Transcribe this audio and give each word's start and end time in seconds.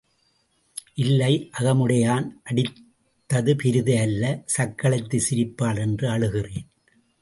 இல்லை, 0.95 1.51
அகமுடையான் 1.59 2.27
அடித்தது 2.43 3.53
பெரிது 3.55 3.99
அல்ல 3.99 4.43
சக்களத்தி 4.57 5.19
சிரிப்பாள் 5.29 5.79
என்று 5.79 6.07
அழுகிறேன். 6.09 6.67